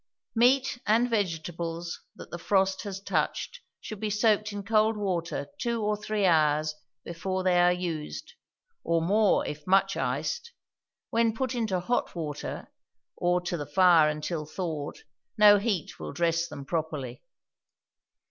Meat 0.33 0.81
and 0.87 1.07
vegetables 1.11 2.01
that 2.15 2.31
the 2.31 2.39
frost 2.39 2.81
has 2.81 2.99
touched 2.99 3.59
should 3.79 3.99
be 3.99 4.09
soaked 4.09 4.51
in 4.51 4.63
cold 4.63 4.97
water 4.97 5.45
two 5.59 5.83
or 5.83 5.95
three 5.95 6.25
hours 6.25 6.73
before 7.05 7.43
they 7.43 7.59
are 7.61 7.71
used, 7.71 8.33
or 8.83 8.99
more 8.99 9.45
if 9.45 9.67
much 9.67 9.95
iced; 9.95 10.53
when 11.11 11.35
put 11.35 11.53
into 11.53 11.79
hot 11.79 12.15
water, 12.15 12.71
or 13.15 13.39
to 13.41 13.55
the 13.57 13.67
fire 13.67 14.09
until 14.09 14.43
thawed, 14.43 14.97
no 15.37 15.59
heat 15.59 15.99
will 15.99 16.13
dress 16.13 16.47
them 16.47 16.65
properly. 16.65 17.21